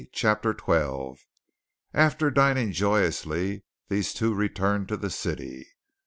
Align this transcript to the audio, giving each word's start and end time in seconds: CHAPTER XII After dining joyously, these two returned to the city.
CHAPTER 0.13 0.57
XII 0.57 1.21
After 1.93 2.31
dining 2.31 2.71
joyously, 2.71 3.65
these 3.87 4.15
two 4.15 4.33
returned 4.33 4.87
to 4.87 4.97
the 4.97 5.11
city. 5.11 5.67